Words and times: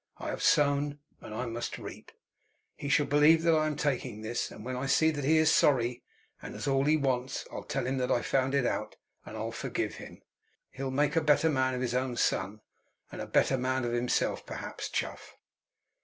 I 0.17 0.29
have 0.29 0.41
sown, 0.41 0.97
and 1.21 1.31
I 1.31 1.45
must 1.45 1.77
reap. 1.77 2.11
He 2.75 2.89
shall 2.89 3.05
believe 3.05 3.43
that 3.43 3.53
I 3.53 3.67
am 3.67 3.75
taking 3.75 4.21
this; 4.23 4.49
and 4.49 4.65
when 4.65 4.75
I 4.75 4.87
see 4.87 5.11
that 5.11 5.23
he 5.23 5.37
is 5.37 5.51
sorry, 5.53 6.01
and 6.41 6.55
has 6.55 6.67
all 6.67 6.85
he 6.85 6.97
wants, 6.97 7.45
I'll 7.51 7.61
tell 7.65 7.85
him 7.85 7.99
that 7.99 8.09
I 8.11 8.23
found 8.23 8.55
it 8.55 8.65
out, 8.65 8.95
and 9.27 9.37
I'll 9.37 9.51
forgive 9.51 9.97
him. 9.97 10.23
He'll 10.71 10.89
make 10.89 11.15
a 11.15 11.21
better 11.21 11.51
man 11.51 11.75
of 11.75 11.81
his 11.81 11.93
own 11.93 12.17
son, 12.17 12.61
and 13.11 13.19
be 13.21 13.25
a 13.25 13.27
better 13.27 13.59
man 13.59 13.83
himself, 13.83 14.43
perhaps, 14.43 14.89
Chuff!" 14.89 15.35